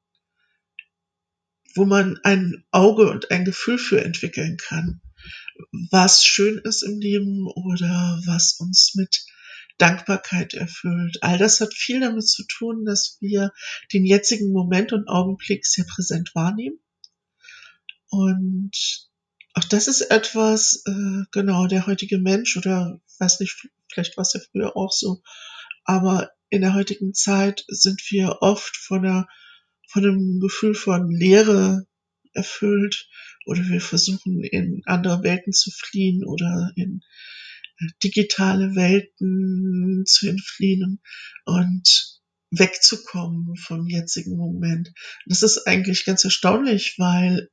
wo 1.75 1.85
man 1.85 2.19
ein 2.23 2.65
Auge 2.71 3.09
und 3.09 3.31
ein 3.31 3.45
Gefühl 3.45 3.77
für 3.77 4.03
entwickeln 4.03 4.57
kann 4.57 5.01
was 5.91 6.23
schön 6.23 6.59
ist 6.59 6.83
im 6.83 6.99
Leben 6.99 7.47
oder 7.47 8.21
was 8.25 8.59
uns 8.59 8.93
mit 8.95 9.25
Dankbarkeit 9.77 10.53
erfüllt. 10.53 11.17
All 11.21 11.37
das 11.37 11.59
hat 11.59 11.73
viel 11.73 11.99
damit 11.99 12.27
zu 12.27 12.43
tun, 12.45 12.85
dass 12.85 13.17
wir 13.19 13.51
den 13.93 14.05
jetzigen 14.05 14.51
Moment 14.51 14.93
und 14.93 15.07
Augenblick 15.07 15.65
sehr 15.65 15.85
präsent 15.85 16.31
wahrnehmen. 16.33 16.79
Und 18.09 18.71
auch 19.53 19.63
das 19.63 19.87
ist 19.87 20.01
etwas, 20.01 20.83
äh, 20.85 21.23
genau, 21.31 21.67
der 21.67 21.87
heutige 21.87 22.19
Mensch 22.19 22.57
oder 22.57 22.99
weiß 23.19 23.39
nicht, 23.39 23.67
vielleicht 23.91 24.17
war 24.17 24.23
es 24.23 24.33
ja 24.33 24.41
früher 24.51 24.75
auch 24.75 24.91
so, 24.91 25.21
aber 25.85 26.31
in 26.49 26.61
der 26.61 26.73
heutigen 26.73 27.13
Zeit 27.13 27.63
sind 27.67 28.01
wir 28.09 28.41
oft 28.41 28.75
von, 28.77 29.05
einer, 29.05 29.27
von 29.89 30.03
einem 30.03 30.39
Gefühl 30.39 30.75
von 30.75 31.09
Leere 31.09 31.85
erfüllt 32.33 33.07
oder 33.45 33.61
wir 33.61 33.81
versuchen 33.81 34.43
in 34.43 34.81
andere 34.85 35.23
Welten 35.23 35.53
zu 35.53 35.71
fliehen 35.71 36.25
oder 36.25 36.71
in 36.75 37.01
äh, 37.79 37.87
digitale 38.03 38.75
Welten 38.75 40.03
zu 40.05 40.27
entfliehen 40.27 41.01
und 41.45 42.19
wegzukommen 42.51 43.55
vom 43.55 43.87
jetzigen 43.87 44.37
Moment. 44.37 44.93
Das 45.25 45.43
ist 45.43 45.65
eigentlich 45.65 46.05
ganz 46.05 46.23
erstaunlich, 46.23 46.95
weil 46.97 47.49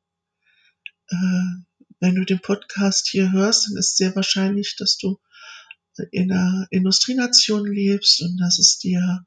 wenn 2.00 2.14
du 2.14 2.25
den 2.25 2.40
Podcast 2.40 3.09
hier 3.11 3.33
hörst, 3.33 3.69
dann 3.69 3.76
ist 3.76 3.97
sehr 3.97 4.14
wahrscheinlich, 4.16 4.76
dass 4.78 4.97
du 4.97 5.19
in 6.11 6.33
einer 6.33 6.66
Industrienation 6.71 7.66
lebst 7.66 8.23
und 8.23 8.38
dass 8.38 8.59
es 8.59 8.78
dir 8.78 9.25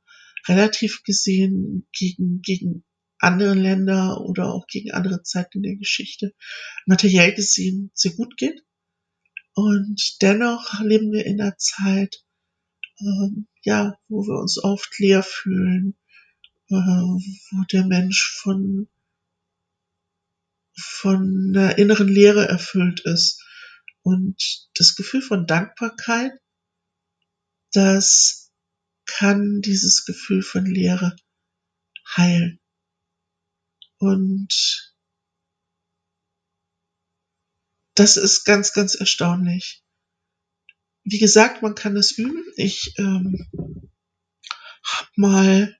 relativ 0.48 1.04
gesehen 1.04 1.88
gegen, 1.92 2.42
gegen 2.42 2.84
andere 3.20 3.54
Länder 3.54 4.22
oder 4.22 4.54
auch 4.54 4.68
gegen 4.68 4.92
andere 4.92 5.24
Zeiten 5.24 5.64
der 5.64 5.76
Geschichte 5.76 6.34
materiell 6.86 7.34
gesehen 7.34 7.92
sehr 7.94 8.14
gut 8.14 8.38
geht. 8.38 8.64
Und 9.54 10.18
dennoch 10.22 10.82
leben 10.82 11.12
wir 11.12 11.26
in 11.26 11.40
einer 11.40 11.58
Zeit, 11.58 12.24
ähm, 13.00 13.48
ja, 13.64 13.98
wo 14.10 14.28
wir 14.28 14.40
uns 14.40 14.62
oft 14.62 15.00
leer 15.00 15.24
fühlen, 15.24 15.96
äh, 16.70 16.76
wo 16.76 17.64
der 17.72 17.86
Mensch 17.86 18.38
von, 18.42 18.90
von 20.78 21.54
einer 21.56 21.78
inneren 21.78 22.08
Leere 22.08 22.48
erfüllt 22.48 23.02
ist. 23.02 23.42
Und 24.02 24.38
das 24.76 24.96
Gefühl 24.96 25.22
von 25.22 25.48
Dankbarkeit, 25.48 26.32
das 27.74 28.52
kann 29.06 29.62
dieses 29.62 30.06
Gefühl 30.06 30.42
von 30.42 30.66
Leere 30.66 31.16
heilen. 32.16 32.60
Und 33.98 34.94
das 37.96 38.18
ist 38.18 38.44
ganz, 38.44 38.74
ganz 38.74 38.96
erstaunlich. 38.96 39.84
Wie 41.04 41.20
gesagt, 41.20 41.62
man 41.62 41.76
kann 41.76 41.96
es 41.96 42.12
üben. 42.18 42.44
Ich 42.56 42.94
ähm, 42.98 43.48
habe 44.84 45.10
mal 45.16 45.78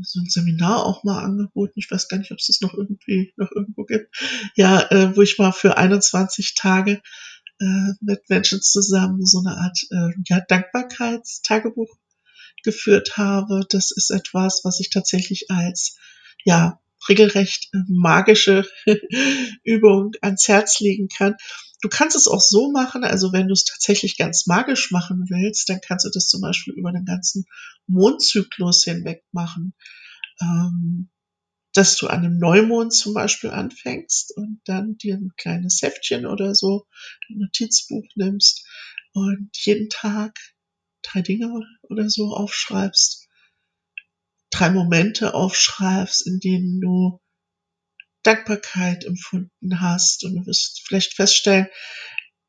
so 0.00 0.20
ein 0.20 0.28
Seminar 0.28 0.86
auch 0.86 1.04
mal 1.04 1.22
angeboten. 1.22 1.74
Ich 1.76 1.90
weiß 1.90 2.08
gar 2.08 2.18
nicht, 2.18 2.32
ob 2.32 2.38
es 2.38 2.46
das 2.46 2.60
noch 2.60 2.74
irgendwie 2.74 3.32
noch 3.36 3.50
irgendwo 3.52 3.84
gibt. 3.84 4.14
Ja, 4.56 4.90
äh, 4.90 5.16
wo 5.16 5.22
ich 5.22 5.38
mal 5.38 5.52
für 5.52 5.76
21 5.76 6.54
Tage 6.54 7.02
äh, 7.60 7.92
mit 8.00 8.28
Menschen 8.28 8.62
zusammen 8.62 9.24
so 9.24 9.40
eine 9.40 9.56
Art 9.56 9.78
äh, 9.90 10.10
ja, 10.28 10.40
Dankbarkeitstagebuch 10.40 11.94
geführt 12.64 13.16
habe. 13.16 13.66
Das 13.68 13.90
ist 13.90 14.10
etwas, 14.10 14.62
was 14.64 14.80
ich 14.80 14.90
tatsächlich 14.90 15.50
als 15.50 15.98
ja 16.44 16.80
regelrecht 17.08 17.68
magische 17.88 18.66
Übung 19.64 20.12
ans 20.20 20.48
Herz 20.48 20.80
legen 20.80 21.08
kann. 21.08 21.36
Du 21.82 21.88
kannst 21.88 22.16
es 22.16 22.28
auch 22.28 22.40
so 22.40 22.70
machen, 22.70 23.02
also 23.04 23.32
wenn 23.32 23.48
du 23.48 23.52
es 23.52 23.64
tatsächlich 23.64 24.16
ganz 24.16 24.46
magisch 24.46 24.92
machen 24.92 25.26
willst, 25.28 25.68
dann 25.68 25.80
kannst 25.80 26.06
du 26.06 26.10
das 26.10 26.28
zum 26.28 26.40
Beispiel 26.40 26.74
über 26.74 26.92
den 26.92 27.04
ganzen 27.04 27.44
Mondzyklus 27.88 28.84
hinweg 28.84 29.24
machen. 29.32 29.74
Ähm, 30.40 31.10
dass 31.74 31.96
du 31.96 32.06
an 32.06 32.24
einem 32.24 32.38
Neumond 32.38 32.92
zum 32.92 33.14
Beispiel 33.14 33.50
anfängst 33.50 34.36
und 34.36 34.60
dann 34.64 34.96
dir 34.98 35.16
ein 35.16 35.32
kleines 35.36 35.80
Heftchen 35.82 36.26
oder 36.26 36.54
so, 36.54 36.86
ein 37.30 37.38
Notizbuch 37.38 38.04
nimmst 38.14 38.66
und 39.12 39.50
jeden 39.54 39.88
Tag 39.88 40.38
drei 41.02 41.22
Dinge 41.22 41.50
oder 41.82 42.10
so 42.10 42.34
aufschreibst, 42.34 43.26
drei 44.50 44.70
Momente 44.70 45.34
aufschreibst, 45.34 46.26
in 46.26 46.40
denen 46.40 46.80
du 46.80 47.21
Dankbarkeit 48.22 49.04
empfunden 49.04 49.80
hast 49.80 50.24
und 50.24 50.34
du 50.34 50.46
wirst 50.46 50.82
vielleicht 50.86 51.14
feststellen, 51.14 51.66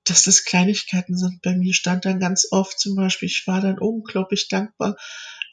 dass 0.05 0.23
das 0.23 0.43
Kleinigkeiten 0.43 1.17
sind. 1.17 1.41
Bei 1.41 1.55
mir 1.55 1.73
stand 1.73 2.05
dann 2.05 2.19
ganz 2.19 2.47
oft 2.51 2.79
zum 2.79 2.95
Beispiel, 2.95 3.27
ich 3.27 3.43
war 3.47 3.61
dann 3.61 3.79
unglaublich 3.79 4.47
dankbar 4.49 4.97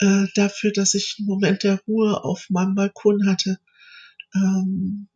äh, 0.00 0.26
dafür, 0.34 0.72
dass 0.72 0.94
ich 0.94 1.16
einen 1.18 1.28
Moment 1.28 1.62
der 1.62 1.80
Ruhe 1.86 2.24
auf 2.24 2.46
meinem 2.50 2.74
Balkon 2.74 3.26
hatte, 3.26 3.60
ähm, 4.34 5.08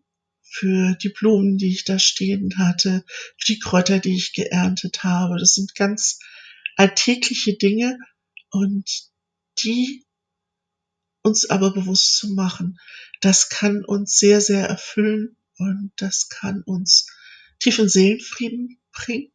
für 0.43 0.95
die 1.03 1.09
Blumen, 1.09 1.59
die 1.59 1.73
ich 1.73 1.85
da 1.85 1.99
stehen 1.99 2.57
hatte, 2.59 3.05
für 3.39 3.53
die 3.53 3.59
Kräuter, 3.59 3.99
die 3.99 4.15
ich 4.15 4.35
geerntet 4.35 5.03
habe. 5.03 5.37
Das 5.39 5.55
sind 5.55 5.75
ganz 5.75 6.21
alltägliche 6.77 7.57
Dinge 7.57 7.99
und 8.51 8.89
die 9.59 10.05
uns 11.25 11.49
aber 11.51 11.73
bewusst 11.73 12.17
zu 12.19 12.35
machen, 12.35 12.79
das 13.21 13.49
kann 13.49 13.85
uns 13.85 14.19
sehr, 14.19 14.41
sehr 14.41 14.69
erfüllen 14.69 15.37
und 15.59 15.93
das 15.97 16.29
kann 16.29 16.63
uns 16.63 17.09
tiefen 17.59 17.89
Seelenfrieden 17.89 18.79
bringen. 18.93 19.33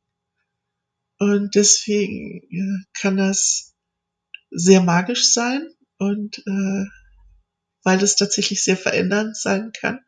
Und 1.17 1.55
deswegen 1.55 2.86
kann 2.93 3.17
das 3.17 3.75
sehr 4.51 4.81
magisch 4.81 5.34
sein 5.34 5.67
und 5.98 6.39
äh, 6.39 6.86
weil 7.84 7.98
das 7.98 8.15
tatsächlich 8.15 8.63
sehr 8.63 8.77
verändernd 8.77 9.36
sein 9.36 9.72
kann 9.74 10.00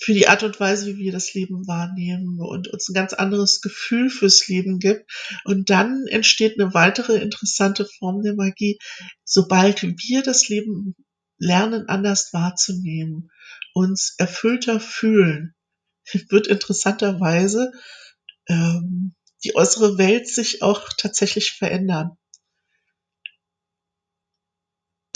für 0.00 0.12
die 0.12 0.28
Art 0.28 0.42
und 0.42 0.58
Weise, 0.60 0.86
wie 0.86 0.98
wir 0.98 1.12
das 1.12 1.34
Leben 1.34 1.66
wahrnehmen 1.66 2.40
und 2.40 2.68
uns 2.68 2.88
ein 2.88 2.94
ganz 2.94 3.12
anderes 3.12 3.60
Gefühl 3.60 4.10
fürs 4.10 4.46
Leben 4.48 4.78
gibt. 4.78 5.10
Und 5.44 5.70
dann 5.70 6.06
entsteht 6.06 6.58
eine 6.58 6.74
weitere 6.74 7.16
interessante 7.18 7.86
Form 7.98 8.22
der 8.22 8.34
Magie, 8.34 8.78
sobald 9.24 9.82
wir 9.82 10.22
das 10.22 10.48
Leben 10.48 10.94
lernen, 11.38 11.88
anders 11.88 12.30
wahrzunehmen, 12.32 13.30
uns 13.74 14.14
erfüllter 14.18 14.80
fühlen, 14.80 15.54
wird 16.30 16.46
interessanterweise 16.46 17.72
ähm, 18.48 19.14
die 19.44 19.54
äußere 19.54 19.98
Welt 19.98 20.28
sich 20.28 20.62
auch 20.62 20.88
tatsächlich 20.96 21.52
verändern 21.52 22.16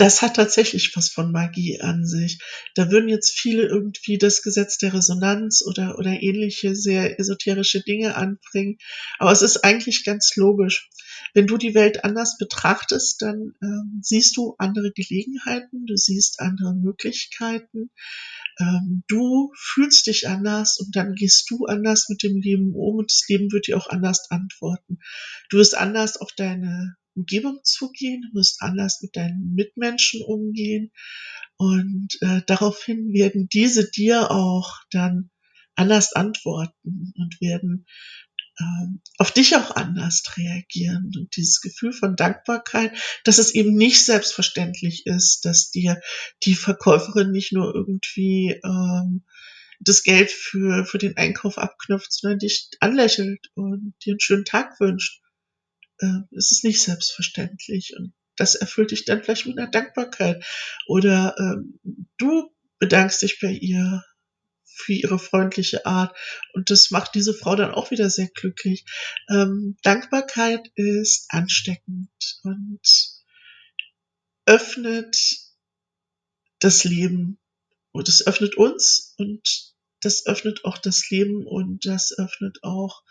das 0.00 0.22
hat 0.22 0.36
tatsächlich 0.36 0.96
was 0.96 1.10
von 1.10 1.30
Magie 1.30 1.78
an 1.82 2.06
sich. 2.06 2.38
Da 2.74 2.90
würden 2.90 3.10
jetzt 3.10 3.38
viele 3.38 3.64
irgendwie 3.64 4.16
das 4.16 4.40
Gesetz 4.40 4.78
der 4.78 4.94
Resonanz 4.94 5.62
oder, 5.66 5.98
oder 5.98 6.22
ähnliche 6.22 6.74
sehr 6.74 7.20
esoterische 7.20 7.82
Dinge 7.82 8.16
anbringen. 8.16 8.78
Aber 9.18 9.30
es 9.30 9.42
ist 9.42 9.62
eigentlich 9.62 10.04
ganz 10.04 10.34
logisch. 10.36 10.88
Wenn 11.34 11.46
du 11.46 11.58
die 11.58 11.74
Welt 11.74 12.02
anders 12.02 12.38
betrachtest, 12.38 13.20
dann 13.20 13.52
ähm, 13.62 14.00
siehst 14.00 14.38
du 14.38 14.54
andere 14.56 14.90
Gelegenheiten, 14.90 15.84
du 15.84 15.96
siehst 15.96 16.40
andere 16.40 16.74
Möglichkeiten, 16.74 17.90
ähm, 18.58 19.04
du 19.06 19.52
fühlst 19.54 20.06
dich 20.06 20.28
anders 20.28 20.78
und 20.78 20.96
dann 20.96 21.14
gehst 21.14 21.50
du 21.50 21.66
anders 21.66 22.08
mit 22.08 22.22
dem 22.22 22.40
Leben 22.40 22.72
um 22.74 22.96
und 22.96 23.10
das 23.10 23.28
Leben 23.28 23.52
wird 23.52 23.66
dir 23.66 23.76
auch 23.76 23.88
anders 23.88 24.30
antworten. 24.30 24.98
Du 25.50 25.58
wirst 25.58 25.76
anders 25.76 26.16
auf 26.16 26.30
deine 26.34 26.96
Umgebung 27.14 27.60
zugehen, 27.64 28.22
du 28.22 28.38
wirst 28.38 28.62
anders 28.62 29.00
mit 29.02 29.16
deinen 29.16 29.54
Mitmenschen 29.54 30.22
umgehen. 30.22 30.92
Und 31.56 32.16
äh, 32.22 32.42
daraufhin 32.46 33.12
werden 33.12 33.48
diese 33.48 33.90
dir 33.90 34.30
auch 34.30 34.78
dann 34.90 35.30
anders 35.74 36.12
antworten 36.12 37.12
und 37.16 37.40
werden 37.40 37.86
ähm, 38.58 39.00
auf 39.18 39.30
dich 39.32 39.56
auch 39.56 39.76
anders 39.76 40.22
reagieren. 40.36 41.12
Und 41.16 41.36
dieses 41.36 41.60
Gefühl 41.60 41.92
von 41.92 42.16
Dankbarkeit, 42.16 42.92
dass 43.24 43.38
es 43.38 43.54
eben 43.54 43.74
nicht 43.74 44.04
selbstverständlich 44.04 45.06
ist, 45.06 45.44
dass 45.44 45.70
dir 45.70 46.00
die 46.44 46.54
Verkäuferin 46.54 47.30
nicht 47.30 47.52
nur 47.52 47.74
irgendwie 47.74 48.60
ähm, 48.64 49.24
das 49.80 50.02
Geld 50.02 50.30
für, 50.30 50.84
für 50.84 50.98
den 50.98 51.16
Einkauf 51.16 51.56
abknüpft, 51.56 52.12
sondern 52.12 52.38
dich 52.38 52.68
anlächelt 52.80 53.50
und 53.54 53.94
dir 54.04 54.12
einen 54.12 54.20
schönen 54.20 54.44
Tag 54.44 54.78
wünscht 54.80 55.20
äh, 56.00 56.36
es 56.36 56.50
ist 56.52 56.64
nicht 56.64 56.82
selbstverständlich 56.82 57.94
und 57.96 58.12
das 58.36 58.54
erfüllt 58.54 58.90
dich 58.90 59.04
dann 59.04 59.22
vielleicht 59.22 59.46
mit 59.46 59.58
einer 59.58 59.70
Dankbarkeit. 59.70 60.44
Oder 60.86 61.34
ähm, 61.38 61.78
du 62.16 62.50
bedankst 62.78 63.22
dich 63.22 63.38
bei 63.40 63.50
ihr 63.50 64.02
für 64.64 64.94
ihre 64.94 65.18
freundliche 65.18 65.84
Art 65.84 66.16
und 66.54 66.70
das 66.70 66.90
macht 66.90 67.14
diese 67.14 67.34
Frau 67.34 67.54
dann 67.54 67.72
auch 67.72 67.90
wieder 67.90 68.08
sehr 68.08 68.28
glücklich. 68.28 68.84
Ähm, 69.28 69.76
Dankbarkeit 69.82 70.70
ist 70.74 71.26
ansteckend 71.28 72.08
und 72.42 72.80
öffnet 74.46 75.18
das 76.60 76.84
Leben 76.84 77.38
und 77.92 78.08
es 78.08 78.26
öffnet 78.26 78.56
uns 78.56 79.14
und 79.18 79.74
das 80.00 80.26
öffnet 80.26 80.64
auch 80.64 80.78
das 80.78 81.10
Leben 81.10 81.46
und 81.46 81.84
das 81.84 82.16
öffnet 82.16 82.58
auch 82.62 83.02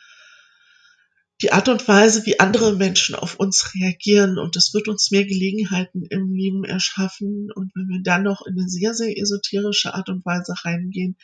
die 1.41 1.53
Art 1.53 1.69
und 1.69 1.87
Weise, 1.87 2.25
wie 2.25 2.39
andere 2.39 2.75
Menschen 2.75 3.15
auf 3.15 3.35
uns 3.35 3.73
reagieren 3.73 4.37
und 4.37 4.55
es 4.55 4.73
wird 4.73 4.87
uns 4.87 5.09
mehr 5.11 5.25
Gelegenheiten 5.25 6.03
im 6.03 6.33
Leben 6.33 6.65
erschaffen 6.65 7.49
und 7.53 7.71
wenn 7.75 7.87
wir 7.87 8.01
dann 8.03 8.23
noch 8.23 8.45
in 8.45 8.57
eine 8.57 8.67
sehr, 8.67 8.93
sehr 8.93 9.17
esoterische 9.17 9.93
Art 9.93 10.09
und 10.09 10.25
Weise 10.25 10.53
reingehen, 10.63 11.17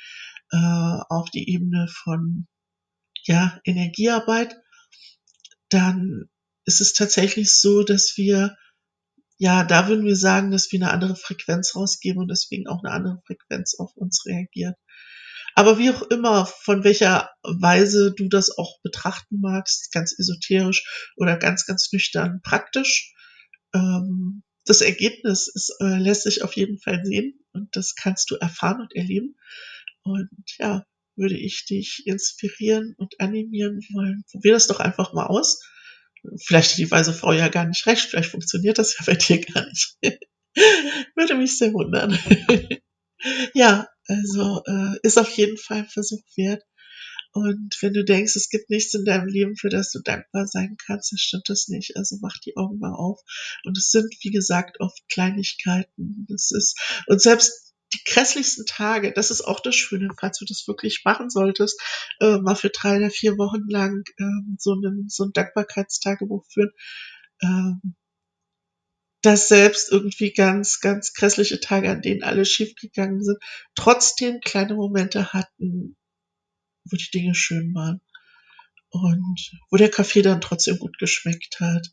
äh, 0.51 0.57
auf 1.09 1.29
die 1.31 1.49
Ebene 1.49 1.87
von 1.89 2.47
ja, 3.23 3.59
Energiearbeit, 3.65 4.55
dann 5.69 6.29
ist 6.65 6.81
es 6.81 6.93
tatsächlich 6.93 7.53
so, 7.53 7.83
dass 7.83 8.13
wir 8.15 8.55
ja, 9.37 9.65
da 9.65 9.87
würden 9.89 10.05
wir 10.05 10.15
sagen, 10.15 10.51
dass 10.51 10.71
wir 10.71 10.79
eine 10.79 10.91
andere 10.91 11.15
Frequenz 11.15 11.75
rausgeben 11.75 12.21
und 12.21 12.29
deswegen 12.29 12.67
auch 12.67 12.83
eine 12.83 12.93
andere 12.93 13.21
Frequenz 13.25 13.75
auf 13.77 13.91
uns 13.95 14.25
reagiert. 14.25 14.75
Aber 15.55 15.77
wie 15.77 15.89
auch 15.89 16.03
immer, 16.03 16.45
von 16.45 16.83
welcher 16.83 17.29
Weise 17.43 18.13
du 18.13 18.27
das 18.27 18.55
auch 18.57 18.81
betrachten 18.83 19.39
magst, 19.39 19.91
ganz 19.93 20.13
esoterisch 20.17 21.11
oder 21.15 21.37
ganz, 21.37 21.65
ganz 21.65 21.91
nüchtern 21.91 22.41
praktisch, 22.43 23.13
ähm, 23.73 24.43
das 24.65 24.81
Ergebnis 24.81 25.47
ist, 25.47 25.73
äh, 25.79 25.97
lässt 25.97 26.23
sich 26.23 26.43
auf 26.43 26.53
jeden 26.55 26.79
Fall 26.79 27.05
sehen 27.05 27.39
und 27.53 27.75
das 27.75 27.95
kannst 27.95 28.31
du 28.31 28.35
erfahren 28.35 28.81
und 28.81 28.95
erleben. 28.95 29.37
Und 30.03 30.29
ja, 30.57 30.85
würde 31.15 31.37
ich 31.37 31.65
dich 31.65 32.05
inspirieren 32.05 32.93
und 32.97 33.19
animieren 33.19 33.79
wollen. 33.93 34.23
Probier 34.29 34.53
das 34.53 34.67
doch 34.67 34.79
einfach 34.79 35.13
mal 35.13 35.27
aus. 35.27 35.61
Vielleicht 36.43 36.71
hat 36.71 36.77
die 36.79 36.91
weise 36.91 37.13
Frau 37.13 37.31
ja 37.31 37.47
gar 37.47 37.65
nicht 37.65 37.85
recht, 37.85 38.09
vielleicht 38.09 38.31
funktioniert 38.31 38.77
das 38.77 38.97
ja 38.97 39.05
bei 39.05 39.15
dir 39.15 39.39
gar 39.39 39.65
nicht. 39.65 39.97
würde 41.15 41.35
mich 41.35 41.57
sehr 41.57 41.71
wundern. 41.73 42.17
ja, 43.53 43.87
also 44.07 44.61
äh, 44.65 44.97
ist 45.03 45.17
auf 45.17 45.29
jeden 45.31 45.57
Fall 45.57 45.79
ein 45.79 45.89
Versuch 45.89 46.21
wert. 46.35 46.63
Und 47.33 47.75
wenn 47.81 47.91
du 47.91 48.05
denkst, 48.05 48.35
es 48.37 48.49
gibt 48.49 48.69
nichts 48.69 48.93
in 48.93 49.03
deinem 49.03 49.27
Leben, 49.27 49.57
für 49.57 49.67
das 49.67 49.91
du 49.91 49.99
dankbar 49.99 50.47
sein 50.47 50.77
kannst, 50.85 51.11
dann 51.11 51.17
stimmt 51.17 51.49
das 51.49 51.67
nicht. 51.67 51.97
Also 51.97 52.17
mach 52.21 52.37
die 52.37 52.55
Augen 52.55 52.79
mal 52.79 52.93
auf. 52.93 53.19
Und 53.65 53.77
es 53.77 53.89
sind, 53.91 54.07
wie 54.21 54.31
gesagt, 54.31 54.79
oft 54.79 54.97
Kleinigkeiten. 55.11 56.25
Das 56.29 56.51
ist, 56.51 56.79
und 57.07 57.21
selbst 57.21 57.73
die 57.93 57.99
grässlichsten 58.05 58.65
Tage, 58.65 59.11
das 59.11 59.31
ist 59.31 59.41
auch 59.41 59.59
das 59.59 59.75
Schöne, 59.75 60.09
falls 60.17 60.39
du 60.39 60.45
das 60.45 60.65
wirklich 60.67 61.01
machen 61.03 61.29
solltest, 61.29 61.79
äh, 62.21 62.37
mal 62.37 62.55
für 62.55 62.69
drei 62.69 62.97
oder 62.97 63.09
vier 63.09 63.37
Wochen 63.37 63.67
lang 63.67 64.03
äh, 64.17 64.55
so, 64.57 64.71
einen, 64.71 65.09
so 65.09 65.25
ein 65.25 65.33
Dankbarkeitstagebuch 65.33 66.45
führen. 66.49 66.71
Ähm, 67.41 67.95
dass 69.25 69.47
selbst 69.47 69.91
irgendwie 69.91 70.33
ganz, 70.33 70.79
ganz 70.79 71.13
grässliche 71.13 71.59
Tage, 71.59 71.89
an 71.89 72.01
denen 72.01 72.23
alles 72.23 72.49
schiefgegangen 72.49 73.23
sind, 73.23 73.37
trotzdem 73.75 74.39
kleine 74.41 74.75
Momente 74.75 75.33
hatten, 75.33 75.95
wo 76.85 76.95
die 76.95 77.09
Dinge 77.11 77.33
schön 77.33 77.73
waren. 77.73 78.01
Und 78.89 79.51
wo 79.69 79.77
der 79.77 79.89
Kaffee 79.89 80.21
dann 80.21 80.39
trotzdem 80.39 80.77
gut 80.77 80.97
geschmeckt 80.99 81.59
hat. 81.59 81.87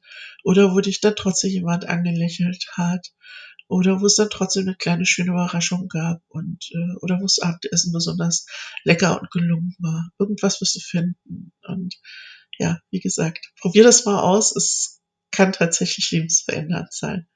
Oder 0.45 0.73
wo 0.75 0.81
dich 0.81 1.01
dann 1.01 1.17
trotzdem 1.17 1.51
jemand 1.51 1.87
angelächelt 1.87 2.67
hat. 2.73 3.09
Oder 3.67 4.01
wo 4.01 4.07
es 4.07 4.15
dann 4.15 4.31
trotzdem 4.31 4.69
eine 4.69 4.77
kleine 4.77 5.07
schöne 5.07 5.31
Überraschung 5.31 5.89
gab. 5.89 6.23
Und, 6.29 6.71
äh, 6.73 6.97
oder 7.01 7.19
wo 7.19 7.23
das 7.23 7.41
Abendessen 7.41 7.93
besonders 7.93 8.47
lecker 8.85 9.21
und 9.21 9.31
gelungen 9.31 9.75
war. 9.81 10.11
Irgendwas 10.19 10.61
wirst 10.61 10.77
du 10.77 10.81
finden. 10.81 11.53
Und 11.67 11.97
ja, 12.59 12.79
wie 12.91 13.01
gesagt, 13.01 13.51
probier 13.61 13.83
das 13.83 14.05
mal 14.05 14.21
aus. 14.21 14.55
Es 14.55 15.02
kann 15.33 15.53
tatsächlich 15.53 16.11
lebensverändernd 16.13 16.93
sein. 16.93 17.29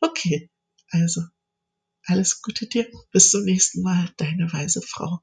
Okay, 0.00 0.50
also 0.90 1.22
alles 2.04 2.42
Gute 2.42 2.66
dir. 2.66 2.90
Bis 3.12 3.30
zum 3.30 3.44
nächsten 3.44 3.82
Mal, 3.82 4.10
deine 4.16 4.52
weise 4.52 4.82
Frau. 4.82 5.20